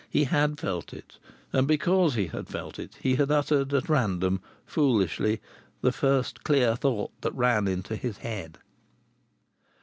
He 0.09 0.23
had 0.23 0.59
felt 0.59 0.95
it, 0.95 1.19
and 1.53 1.67
because 1.67 2.15
he 2.15 2.25
had 2.25 2.47
felt 2.47 2.79
it 2.79 2.95
he 3.01 3.17
had 3.17 3.29
uttered 3.29 3.71
at 3.71 3.87
random, 3.87 4.41
foolishly, 4.65 5.41
the 5.81 5.91
first 5.91 6.43
clear 6.43 6.75
thought 6.75 7.11
that 7.21 7.35
ran 7.35 7.67
into 7.67 7.95
his 7.95 8.17
head. 8.17 8.57